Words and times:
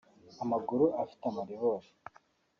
amaguru 0.43 0.85
afite 1.03 1.23
amaribori… 1.29 1.89